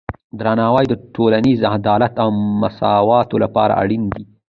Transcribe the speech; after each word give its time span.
درناوی 0.39 0.85
د 0.89 0.93
ټولنیز 1.15 1.59
عدالت 1.75 2.13
او 2.23 2.29
مساواتو 2.61 3.35
لپاره 3.43 3.73
اړین 3.83 4.03
دی. 4.13 4.23